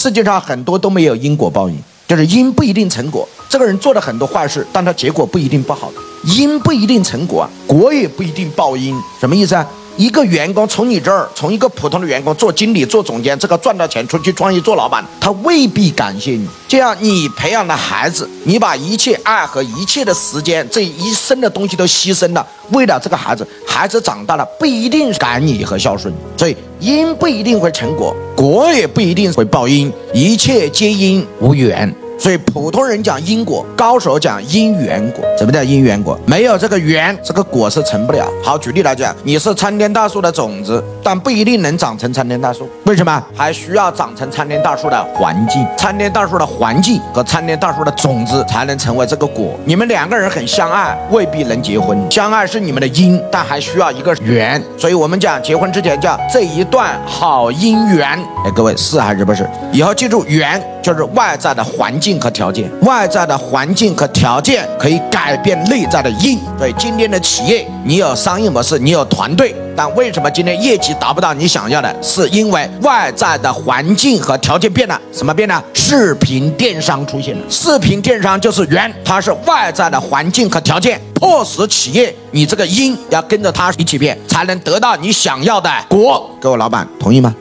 [0.00, 1.76] 世界上很多都没有因果报应，
[2.06, 3.28] 就是因不一定成果。
[3.48, 5.96] 这个人做了很多坏事，但他结果不一定不好的。
[6.36, 9.66] 因不一定成果啊，果也不一定报因，什么意思啊？
[9.98, 16.48] 一个员工从你这儿，从一个普通的员工做经理、做总监，这个赚到钱出去创业做老板，他未必感谢你。
[16.68, 31.92] 这样你培养的孩子，你把一切爱和一切的时间，这一生的东西都牺牲了，为了这个孩子，孩子长大了不一定感你和孝顺，所以因不一定会成果，果也不一定会报因，一切皆因无缘。
[32.18, 35.24] 所以普通人讲因果，高手讲因缘果。
[35.38, 36.18] 什么叫因缘果？
[36.26, 38.28] 没有这个缘，这个果是成不了。
[38.42, 42.68] 好，举例来讲，你是参天大树的种子，但不一定能长成参天大树。
[42.86, 43.22] 为什么？
[43.36, 45.64] 还需要长成参天大树的环境。
[45.76, 49.56] 参天大树的环境和参天大树的种子才能成为这个果。
[49.64, 51.96] 你们两个人很相爱，未必能结婚。
[52.10, 54.60] 相爱是你们的因，但还需要一个缘。
[54.76, 58.08] 所以我们讲结婚之前叫这一段好姻缘。
[58.44, 59.48] 哎，各位是还是不是？
[59.72, 60.60] 以后记住缘。
[60.88, 66.40] 就是外在的环境和条件，外在的环境和条件可以改变内在的因。
[66.56, 71.94] 所以今天的企业，你有商业模式，你有团队，但为什么今天业绩达不到你想要的？
[72.02, 74.98] 是因为外在的环境和条件变了。
[75.12, 75.62] 什么变了？
[75.74, 77.42] 视频电商出现了。
[77.50, 86.30] 视频电商就是源，它是外在的环境和条件迫使企业，你这个因要跟着它一起变，才能得到你想要的果。
[86.40, 87.34] 各位老板，同意吗？